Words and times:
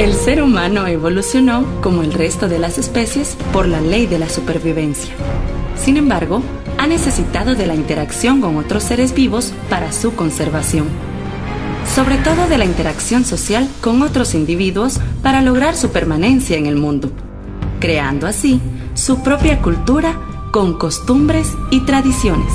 El 0.00 0.14
ser 0.14 0.42
humano 0.42 0.86
evolucionó, 0.86 1.62
como 1.82 2.02
el 2.02 2.14
resto 2.14 2.48
de 2.48 2.58
las 2.58 2.78
especies, 2.78 3.36
por 3.52 3.68
la 3.68 3.82
ley 3.82 4.06
de 4.06 4.18
la 4.18 4.30
supervivencia. 4.30 5.12
Sin 5.76 5.98
embargo, 5.98 6.42
ha 6.78 6.86
necesitado 6.86 7.54
de 7.54 7.66
la 7.66 7.74
interacción 7.74 8.40
con 8.40 8.56
otros 8.56 8.82
seres 8.82 9.12
vivos 9.12 9.52
para 9.68 9.92
su 9.92 10.14
conservación. 10.14 10.86
Sobre 11.94 12.16
todo 12.16 12.48
de 12.48 12.56
la 12.56 12.64
interacción 12.64 13.26
social 13.26 13.68
con 13.82 14.00
otros 14.00 14.34
individuos 14.34 14.98
para 15.22 15.42
lograr 15.42 15.76
su 15.76 15.90
permanencia 15.90 16.56
en 16.56 16.64
el 16.64 16.76
mundo, 16.76 17.12
creando 17.78 18.26
así 18.26 18.58
su 18.94 19.22
propia 19.22 19.60
cultura 19.60 20.18
con 20.50 20.78
costumbres 20.78 21.52
y 21.70 21.80
tradiciones. 21.80 22.54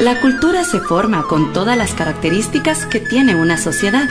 La 0.00 0.20
cultura 0.20 0.62
se 0.62 0.78
forma 0.78 1.24
con 1.24 1.52
todas 1.52 1.76
las 1.76 1.92
características 1.92 2.86
que 2.86 3.00
tiene 3.00 3.34
una 3.34 3.58
sociedad, 3.58 4.08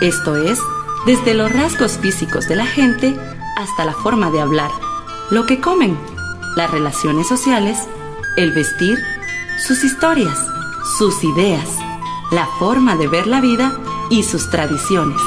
esto 0.00 0.36
es, 0.36 0.60
desde 1.04 1.34
los 1.34 1.50
rasgos 1.52 1.98
físicos 1.98 2.46
de 2.46 2.54
la 2.54 2.64
gente 2.64 3.16
hasta 3.56 3.84
la 3.84 3.92
forma 3.92 4.30
de 4.30 4.40
hablar, 4.40 4.70
lo 5.30 5.44
que 5.44 5.60
comen, 5.60 5.98
las 6.54 6.70
relaciones 6.70 7.26
sociales, 7.26 7.88
el 8.36 8.52
vestir, 8.52 9.02
sus 9.66 9.82
historias, 9.82 10.38
sus 10.96 11.24
ideas, 11.24 11.70
la 12.30 12.46
forma 12.60 12.94
de 12.94 13.08
ver 13.08 13.26
la 13.26 13.40
vida 13.40 13.76
y 14.10 14.22
sus 14.22 14.48
tradiciones. 14.48 15.20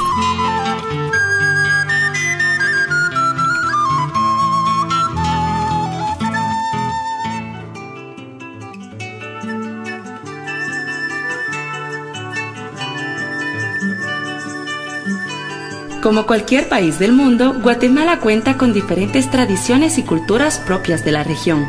Como 16.02 16.24
cualquier 16.24 16.66
país 16.68 16.98
del 16.98 17.12
mundo, 17.12 17.54
Guatemala 17.62 18.20
cuenta 18.20 18.56
con 18.56 18.72
diferentes 18.72 19.30
tradiciones 19.30 19.98
y 19.98 20.02
culturas 20.02 20.58
propias 20.58 21.04
de 21.04 21.12
la 21.12 21.24
región. 21.24 21.66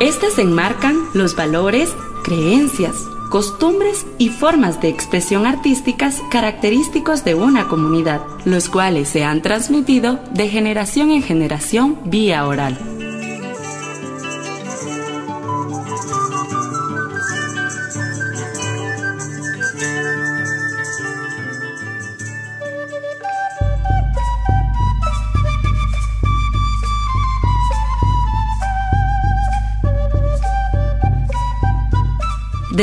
Estas 0.00 0.38
enmarcan 0.38 0.98
los 1.14 1.34
valores, 1.34 1.94
creencias, 2.24 3.08
costumbres 3.30 4.04
y 4.18 4.28
formas 4.28 4.82
de 4.82 4.88
expresión 4.88 5.46
artísticas 5.46 6.20
característicos 6.30 7.24
de 7.24 7.34
una 7.34 7.68
comunidad, 7.68 8.20
los 8.44 8.68
cuales 8.68 9.08
se 9.08 9.24
han 9.24 9.40
transmitido 9.40 10.20
de 10.30 10.48
generación 10.48 11.10
en 11.10 11.22
generación 11.22 11.98
vía 12.04 12.46
oral. 12.46 12.93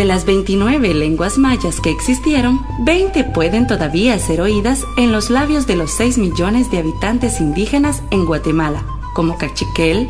De 0.02 0.08
las 0.08 0.26
29 0.26 0.96
lenguas 0.96 1.38
mayas 1.38 1.80
que 1.80 1.92
existieron, 1.92 2.66
20 2.80 3.24
pueden 3.26 3.68
todavía 3.68 4.18
ser 4.18 4.42
oídas 4.42 4.84
en 4.98 5.12
los 5.12 5.30
labios 5.30 5.68
de 5.68 5.76
los 5.76 5.92
6 5.92 6.18
millones 6.18 6.72
de 6.72 6.80
habitantes 6.80 7.40
indígenas 7.40 8.02
en 8.10 8.26
Guatemala, 8.26 8.84
como 9.14 9.38
Cachiquel, 9.38 10.10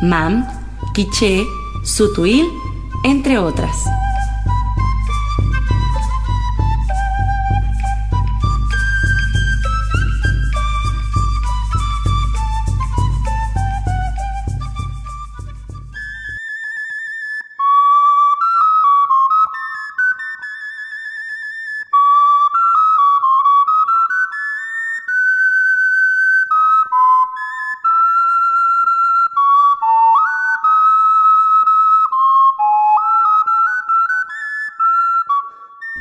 Mam, 0.00 0.46
Quiché, 0.94 1.44
Sutuil, 1.84 2.46
entre 3.04 3.36
otras. 3.36 3.76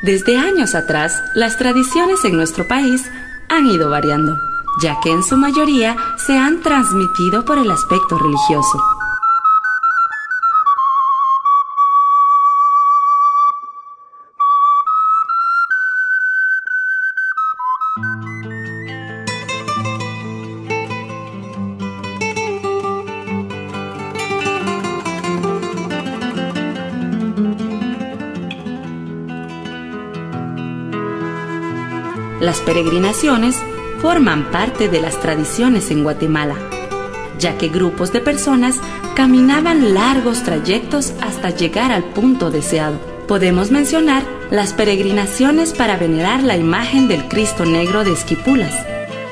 Desde 0.05 0.37
años 0.37 0.75
atrás, 0.75 1.23
las 1.33 1.57
tradiciones 1.57 2.23
en 2.25 2.35
nuestro 2.35 2.67
país 2.67 3.01
han 3.49 3.65
ido 3.65 3.89
variando, 3.89 4.37
ya 4.79 4.99
que 5.01 5.11
en 5.11 5.23
su 5.23 5.35
mayoría 5.35 5.97
se 6.15 6.37
han 6.37 6.61
transmitido 6.61 7.43
por 7.43 7.57
el 7.57 7.71
aspecto 7.71 8.15
religioso. 8.19 8.94
Las 32.39 32.59
peregrinaciones 32.59 33.55
forman 34.01 34.51
parte 34.51 34.89
de 34.89 34.99
las 34.99 35.19
tradiciones 35.21 35.89
en 35.89 36.03
Guatemala, 36.03 36.55
ya 37.39 37.57
que 37.57 37.69
grupos 37.69 38.11
de 38.11 38.19
personas 38.19 38.79
caminaban 39.15 39.93
largos 39.93 40.43
trayectos 40.43 41.13
hasta 41.21 41.49
llegar 41.51 41.93
al 41.93 42.03
punto 42.03 42.51
deseado. 42.51 42.99
Podemos 43.27 43.71
mencionar 43.71 44.23
las 44.51 44.73
peregrinaciones 44.73 45.73
para 45.73 45.97
venerar 45.97 46.43
la 46.43 46.57
imagen 46.57 47.07
del 47.07 47.27
Cristo 47.27 47.65
Negro 47.65 48.03
de 48.03 48.11
Esquipulas, 48.11 48.73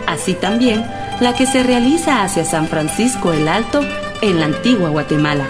así 0.08 0.34
también 0.34 0.86
la 1.20 1.36
que 1.36 1.46
se 1.46 1.62
realiza 1.62 2.24
hacia 2.24 2.46
San 2.46 2.68
Francisco 2.68 3.34
el 3.34 3.48
Alto 3.48 3.82
en 4.22 4.40
la 4.40 4.46
antigua 4.46 4.90
Guatemala, 4.90 5.46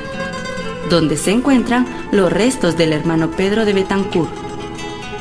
donde 0.89 1.17
se 1.17 1.31
encuentran 1.31 1.85
los 2.11 2.33
restos 2.33 2.77
del 2.77 2.93
hermano 2.93 3.29
Pedro 3.31 3.63
de 3.63 3.73
Betancourt. 3.73 4.31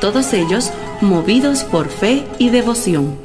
Todos 0.01 0.33
ellos 0.33 0.73
movidos 1.03 1.65
por 1.65 1.89
fe 1.89 2.25
y 2.39 2.51
devoción. 2.51 3.17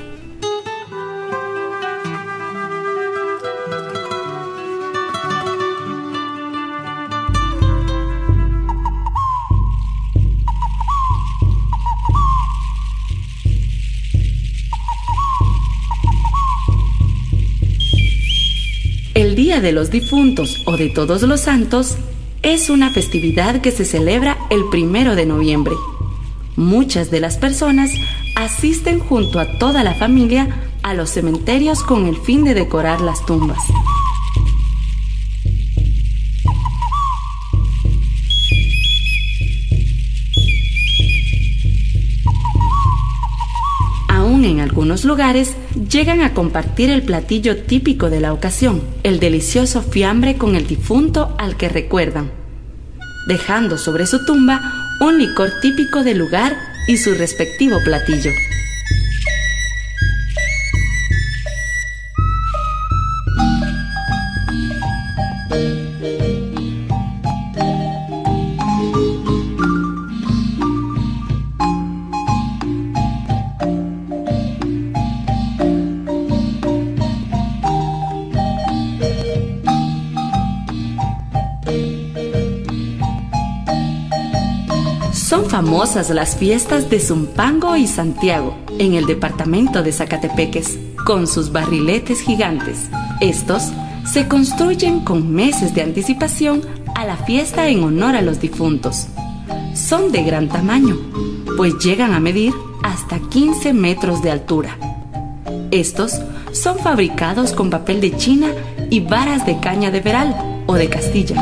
El 19.13 19.35
Día 19.35 19.61
de 19.61 19.71
los 19.71 19.91
Difuntos 19.91 20.63
o 20.65 20.77
de 20.77 20.89
Todos 20.89 21.21
los 21.23 21.41
Santos 21.41 21.97
es 22.43 22.69
una 22.69 22.91
festividad 22.91 23.61
que 23.61 23.71
se 23.71 23.85
celebra 23.85 24.37
el 24.49 24.65
primero 24.69 25.15
de 25.15 25.25
noviembre 25.25 25.73
Muchas 26.57 27.09
de 27.09 27.21
las 27.21 27.37
personas 27.37 27.91
asisten 28.35 28.99
junto 28.99 29.39
a 29.39 29.57
toda 29.57 29.85
la 29.85 29.93
familia 29.93 30.49
a 30.83 30.93
los 30.93 31.11
cementerios 31.11 31.83
con 31.83 32.05
el 32.07 32.17
fin 32.17 32.43
de 32.43 32.53
decorar 32.53 32.99
las 32.99 33.25
tumbas. 33.25 33.63
en 44.47 44.59
algunos 44.59 45.05
lugares 45.05 45.55
llegan 45.89 46.21
a 46.21 46.33
compartir 46.33 46.89
el 46.89 47.03
platillo 47.03 47.57
típico 47.63 48.09
de 48.09 48.19
la 48.19 48.33
ocasión, 48.33 48.81
el 49.03 49.19
delicioso 49.19 49.81
fiambre 49.81 50.37
con 50.37 50.55
el 50.55 50.67
difunto 50.67 51.35
al 51.37 51.57
que 51.57 51.69
recuerdan, 51.69 52.31
dejando 53.27 53.77
sobre 53.77 54.07
su 54.07 54.25
tumba 54.25 54.76
un 54.99 55.17
licor 55.17 55.59
típico 55.59 56.03
del 56.03 56.17
lugar 56.17 56.57
y 56.87 56.97
su 56.97 57.13
respectivo 57.13 57.83
platillo. 57.83 58.31
Famosas 85.49 86.09
las 86.09 86.35
fiestas 86.35 86.89
de 86.89 86.99
Zumpango 86.99 87.77
y 87.77 87.87
Santiago, 87.87 88.57
en 88.79 88.95
el 88.95 89.05
departamento 89.05 89.81
de 89.81 89.93
Zacatepeques, 89.93 90.77
con 91.05 91.25
sus 91.25 91.53
barriletes 91.53 92.19
gigantes. 92.19 92.89
Estos 93.21 93.71
se 94.05 94.27
construyen 94.27 94.99
con 94.99 95.31
meses 95.31 95.73
de 95.73 95.83
anticipación 95.83 96.61
a 96.95 97.05
la 97.05 97.15
fiesta 97.15 97.69
en 97.69 97.81
honor 97.81 98.17
a 98.17 98.21
los 98.21 98.41
difuntos. 98.41 99.07
Son 99.73 100.11
de 100.11 100.23
gran 100.23 100.49
tamaño, 100.49 100.97
pues 101.55 101.77
llegan 101.79 102.13
a 102.13 102.19
medir 102.19 102.53
hasta 102.83 103.19
15 103.19 103.71
metros 103.71 104.21
de 104.21 104.31
altura. 104.31 104.77
Estos 105.71 106.19
son 106.51 106.77
fabricados 106.77 107.53
con 107.53 107.69
papel 107.69 108.01
de 108.01 108.17
China 108.17 108.49
y 108.89 108.99
varas 108.99 109.45
de 109.45 109.59
caña 109.61 109.91
de 109.91 110.01
veral 110.01 110.63
o 110.67 110.73
de 110.75 110.89
Castilla. 110.89 111.41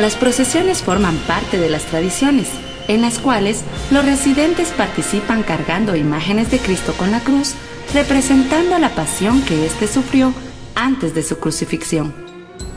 Las 0.00 0.16
procesiones 0.16 0.82
forman 0.82 1.14
parte 1.26 1.58
de 1.58 1.68
las 1.68 1.84
tradiciones, 1.84 2.48
en 2.88 3.02
las 3.02 3.18
cuales 3.18 3.60
los 3.90 4.02
residentes 4.02 4.68
participan 4.68 5.42
cargando 5.42 5.94
imágenes 5.94 6.50
de 6.50 6.58
Cristo 6.58 6.94
con 6.96 7.10
la 7.10 7.20
cruz, 7.20 7.52
representando 7.92 8.78
la 8.78 8.94
pasión 8.94 9.42
que 9.42 9.66
éste 9.66 9.86
sufrió 9.86 10.32
antes 10.74 11.14
de 11.14 11.22
su 11.22 11.38
crucifixión. 11.38 12.14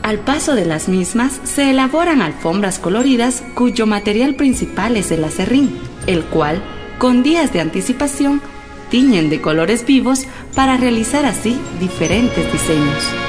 Al 0.02 0.18
paso 0.18 0.54
de 0.54 0.66
las 0.66 0.86
mismas 0.90 1.40
se 1.44 1.70
elaboran 1.70 2.20
alfombras 2.20 2.78
coloridas 2.78 3.42
cuyo 3.54 3.86
material 3.86 4.34
principal 4.34 4.98
es 4.98 5.10
el 5.10 5.24
acerrín, 5.24 5.78
el 6.06 6.24
cual, 6.24 6.62
con 6.98 7.22
días 7.22 7.54
de 7.54 7.62
anticipación, 7.62 8.42
tiñen 8.90 9.30
de 9.30 9.40
colores 9.40 9.86
vivos 9.86 10.26
para 10.54 10.76
realizar 10.76 11.24
así 11.24 11.58
diferentes 11.80 12.52
diseños. 12.52 13.23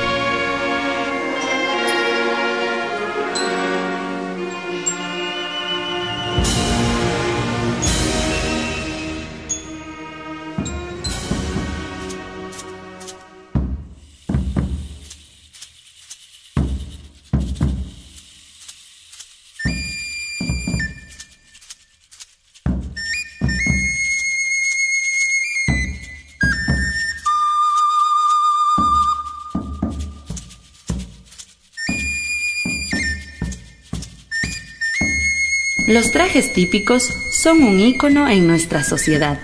Los 35.88 36.12
trajes 36.12 36.52
típicos 36.52 37.04
son 37.30 37.62
un 37.62 37.80
ícono 37.80 38.28
en 38.28 38.48
nuestra 38.48 38.84
sociedad, 38.84 39.40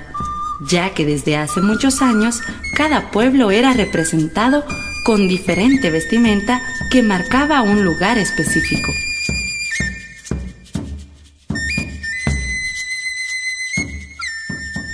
ya 0.59 0.91
que 0.95 1.05
desde 1.05 1.38
hace 1.38 1.61
muchos 1.61 2.01
años 2.01 2.41
cada 2.75 3.11
pueblo 3.11 3.51
era 3.51 3.73
representado 3.73 4.65
con 5.05 5.27
diferente 5.27 5.91
vestimenta 5.91 6.59
que 6.89 7.03
marcaba 7.03 7.61
un 7.61 7.85
lugar 7.85 8.17
específico. 8.17 8.91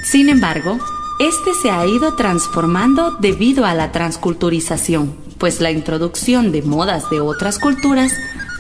Sin 0.04 0.28
embargo, 0.28 0.80
este 1.22 1.54
se 1.62 1.72
ha 1.72 1.86
ido 1.86 2.16
transformando 2.16 3.12
debido 3.22 3.66
a 3.66 3.74
la 3.74 3.94
transculturización, 3.94 5.16
pues 5.38 5.62
la 5.62 5.72
introducción 5.72 6.52
de 6.52 6.62
modas 6.62 7.10
de 7.10 7.22
otras 7.22 7.58
culturas 7.58 8.12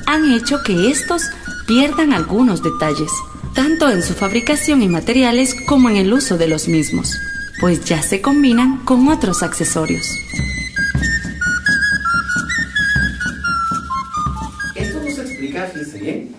han 0.05 0.31
hecho 0.31 0.63
que 0.63 0.89
estos 0.89 1.23
pierdan 1.67 2.13
algunos 2.13 2.63
detalles, 2.63 3.11
tanto 3.53 3.89
en 3.89 4.01
su 4.01 4.13
fabricación 4.13 4.81
y 4.81 4.87
materiales 4.87 5.53
como 5.53 5.89
en 5.89 5.97
el 5.97 6.13
uso 6.13 6.37
de 6.37 6.47
los 6.47 6.69
mismos, 6.69 7.19
pues 7.59 7.83
ya 7.83 8.01
se 8.01 8.21
combinan 8.21 8.85
con 8.85 9.09
otros 9.09 9.43
accesorios. 9.43 10.07
Esto 14.75 15.03
nos 15.03 15.19
explica, 15.19 15.65
fíjense 15.65 15.99
bien, 15.99 16.29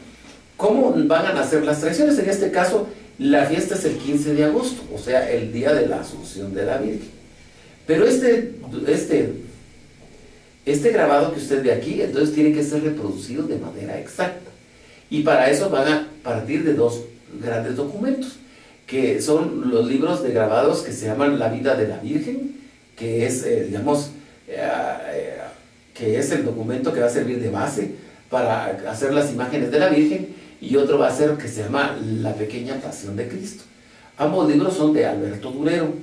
cómo 0.56 0.94
van 0.96 1.26
a 1.26 1.34
nacer 1.34 1.62
las 1.62 1.80
tradiciones. 1.80 2.18
En 2.18 2.30
este 2.30 2.50
caso, 2.50 2.88
la 3.18 3.44
fiesta 3.44 3.74
es 3.74 3.84
el 3.84 3.96
15 3.98 4.34
de 4.34 4.44
agosto, 4.44 4.82
o 4.94 4.98
sea, 4.98 5.30
el 5.30 5.52
día 5.52 5.74
de 5.74 5.86
la 5.86 6.00
Asunción 6.00 6.54
de 6.54 6.64
la 6.64 6.78
Virgen. 6.78 7.10
Pero 7.86 8.06
este, 8.06 8.54
este, 8.86 9.32
este 10.64 10.90
grabado 10.90 11.34
que 11.34 11.40
usted 11.40 11.62
ve 11.62 11.72
aquí, 11.72 12.00
entonces 12.00 12.34
tiene 12.34 12.52
que 12.52 12.64
ser 12.64 12.82
reproducido 12.82 13.42
de 13.46 13.58
manera 13.58 13.98
exacta. 13.98 14.48
Y 15.10 15.22
para 15.22 15.50
eso 15.50 15.70
van 15.70 15.88
a 15.88 16.08
partir 16.22 16.64
de 16.64 16.74
dos 16.74 17.02
grandes 17.42 17.76
documentos, 17.76 18.36
que 18.86 19.20
son 19.20 19.70
los 19.70 19.86
libros 19.86 20.22
de 20.22 20.32
grabados 20.32 20.80
que 20.82 20.92
se 20.92 21.06
llaman 21.06 21.38
La 21.38 21.48
vida 21.48 21.74
de 21.76 21.88
la 21.88 21.98
Virgen, 21.98 22.56
que 22.96 23.26
es, 23.26 23.44
eh, 23.44 23.64
digamos, 23.66 24.10
eh, 24.48 24.56
eh, 24.56 25.38
que 25.94 26.18
es 26.18 26.30
el 26.32 26.44
documento 26.44 26.92
que 26.92 27.00
va 27.00 27.06
a 27.06 27.10
servir 27.10 27.40
de 27.40 27.50
base 27.50 27.92
para 28.30 28.66
hacer 28.90 29.12
las 29.12 29.32
imágenes 29.32 29.70
de 29.70 29.78
la 29.78 29.88
Virgen, 29.88 30.34
y 30.60 30.76
otro 30.76 30.98
va 30.98 31.08
a 31.08 31.14
ser 31.14 31.36
que 31.36 31.48
se 31.48 31.62
llama 31.62 31.96
La 32.02 32.34
pequeña 32.34 32.74
pasión 32.80 33.16
de 33.16 33.28
Cristo. 33.28 33.64
Ambos 34.16 34.48
libros 34.48 34.74
son 34.74 34.92
de 34.92 35.06
Alberto 35.06 35.50
Durero. 35.50 35.94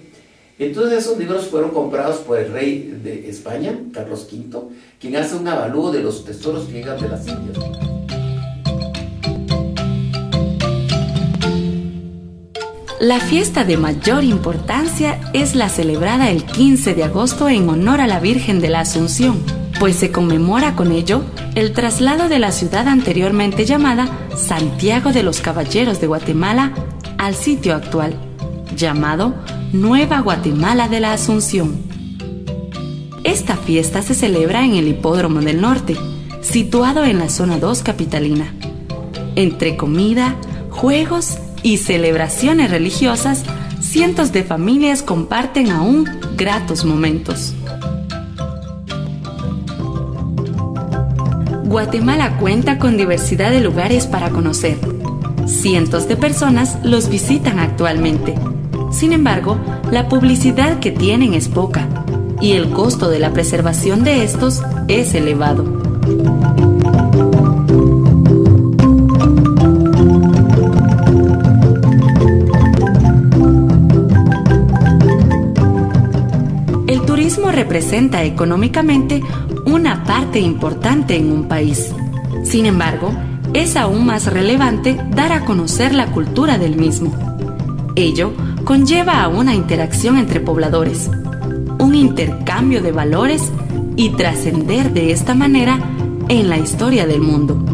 Entonces 0.57 0.99
esos 0.99 1.17
libros 1.17 1.47
fueron 1.47 1.71
comprados 1.71 2.19
por 2.19 2.39
el 2.39 2.51
rey 2.51 2.97
de 3.03 3.29
España, 3.29 3.77
Carlos 3.93 4.27
V, 4.31 4.69
quien 5.01 5.17
hace 5.17 5.35
un 5.35 5.47
avalúo 5.47 5.91
de 5.91 6.01
los 6.01 6.23
tesoros 6.23 6.69
griegas 6.69 7.01
de 7.01 7.09
las 7.09 7.27
Indias. 7.27 8.04
La 13.05 13.19
fiesta 13.19 13.63
de 13.65 13.77
mayor 13.77 14.23
importancia 14.23 15.19
es 15.31 15.53
la 15.53 15.69
celebrada 15.69 16.31
el 16.31 16.43
15 16.43 16.95
de 16.95 17.03
agosto 17.03 17.47
en 17.47 17.69
honor 17.69 18.01
a 18.01 18.07
la 18.07 18.19
Virgen 18.19 18.59
de 18.61 18.69
la 18.69 18.79
Asunción, 18.79 19.43
pues 19.79 19.95
se 19.95 20.11
conmemora 20.11 20.75
con 20.75 20.91
ello 20.91 21.21
el 21.53 21.71
traslado 21.73 22.29
de 22.29 22.39
la 22.39 22.51
ciudad 22.51 22.87
anteriormente 22.87 23.63
llamada 23.63 24.09
Santiago 24.35 25.11
de 25.11 25.21
los 25.21 25.39
Caballeros 25.39 26.01
de 26.01 26.07
Guatemala 26.07 26.73
al 27.19 27.35
sitio 27.35 27.75
actual, 27.75 28.15
llamado 28.75 29.35
Nueva 29.71 30.21
Guatemala 30.21 30.87
de 30.87 30.99
la 30.99 31.13
Asunción. 31.13 31.77
Esta 33.23 33.55
fiesta 33.55 34.01
se 34.01 34.15
celebra 34.15 34.65
en 34.65 34.73
el 34.73 34.87
Hipódromo 34.87 35.41
del 35.41 35.61
Norte, 35.61 35.95
situado 36.41 37.03
en 37.03 37.19
la 37.19 37.29
zona 37.29 37.59
2 37.59 37.83
capitalina. 37.83 38.51
Entre 39.35 39.77
comida, 39.77 40.37
juegos 40.71 41.37
y 41.65 41.77
celebraciones 41.77 42.69
religiosas, 42.69 43.43
cientos 43.81 44.31
de 44.31 44.43
familias 44.43 45.01
comparten 45.01 45.71
aún 45.71 46.07
gratos 46.37 46.85
momentos. 46.85 47.55
Guatemala 51.63 52.37
cuenta 52.37 52.77
con 52.77 52.97
diversidad 52.97 53.49
de 53.49 53.61
lugares 53.61 54.05
para 54.05 54.29
conocer. 54.29 54.77
Cientos 55.47 56.07
de 56.07 56.15
personas 56.15 56.77
los 56.83 57.09
visitan 57.09 57.57
actualmente. 57.57 58.35
Sin 58.91 59.11
embargo, 59.11 59.57
la 59.89 60.07
publicidad 60.07 60.77
que 60.77 60.91
tienen 60.91 61.33
es 61.33 61.47
poca 61.47 61.89
y 62.41 62.51
el 62.51 62.69
costo 62.69 63.09
de 63.09 63.17
la 63.17 63.33
preservación 63.33 64.03
de 64.03 64.23
estos 64.23 64.61
es 64.87 65.15
elevado. 65.15 65.74
Representa 77.75 78.23
económicamente 78.23 79.21
una 79.65 80.05
parte 80.05 80.39
importante 80.39 81.17
en 81.17 81.29
un 81.29 81.49
país. 81.49 81.93
Sin 82.45 82.65
embargo, 82.65 83.11
es 83.53 83.75
aún 83.75 84.05
más 84.05 84.27
relevante 84.31 84.97
dar 85.09 85.33
a 85.33 85.43
conocer 85.43 85.93
la 85.93 86.09
cultura 86.11 86.57
del 86.57 86.77
mismo. 86.77 87.11
Ello 87.97 88.31
conlleva 88.63 89.21
a 89.21 89.27
una 89.27 89.53
interacción 89.53 90.17
entre 90.17 90.39
pobladores, 90.39 91.09
un 91.77 91.95
intercambio 91.95 92.81
de 92.81 92.93
valores 92.93 93.51
y 93.97 94.11
trascender 94.11 94.93
de 94.93 95.11
esta 95.11 95.35
manera 95.35 95.77
en 96.29 96.47
la 96.47 96.57
historia 96.57 97.05
del 97.05 97.19
mundo. 97.19 97.64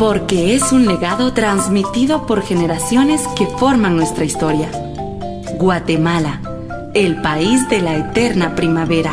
Porque 0.00 0.54
es 0.54 0.72
un 0.72 0.86
legado 0.86 1.34
transmitido 1.34 2.24
por 2.24 2.40
generaciones 2.40 3.20
que 3.36 3.46
forman 3.46 3.96
nuestra 3.96 4.24
historia. 4.24 4.70
Guatemala, 5.58 6.40
el 6.94 7.20
país 7.20 7.68
de 7.68 7.82
la 7.82 7.96
eterna 7.98 8.56
primavera, 8.56 9.12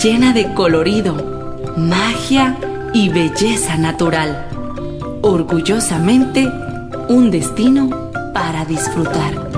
llena 0.00 0.32
de 0.32 0.54
colorido, 0.54 1.72
magia 1.76 2.56
y 2.94 3.08
belleza 3.08 3.78
natural. 3.78 4.46
Orgullosamente, 5.22 6.48
un 7.08 7.32
destino 7.32 8.12
para 8.32 8.64
disfrutar. 8.64 9.49